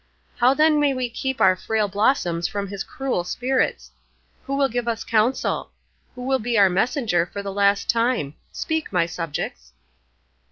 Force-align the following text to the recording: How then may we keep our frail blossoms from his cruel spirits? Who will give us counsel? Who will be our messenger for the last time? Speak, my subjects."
How 0.37 0.55
then 0.55 0.79
may 0.79 0.95
we 0.95 1.11
keep 1.11 1.39
our 1.39 1.55
frail 1.55 1.87
blossoms 1.87 2.47
from 2.47 2.69
his 2.69 2.83
cruel 2.83 3.23
spirits? 3.23 3.91
Who 4.47 4.55
will 4.57 4.67
give 4.67 4.87
us 4.87 5.03
counsel? 5.03 5.73
Who 6.15 6.23
will 6.25 6.39
be 6.39 6.57
our 6.57 6.71
messenger 6.71 7.27
for 7.27 7.43
the 7.43 7.53
last 7.53 7.87
time? 7.87 8.33
Speak, 8.51 8.91
my 8.91 9.05
subjects." 9.05 9.73